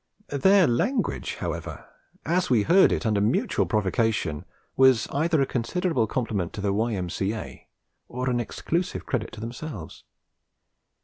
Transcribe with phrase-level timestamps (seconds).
[0.33, 1.85] Their language, however,
[2.25, 7.67] as we heard it under mutual provocation, was either a considerable compliment to the Y.M.C.A.
[8.07, 10.03] or an exclusive credit to themselves.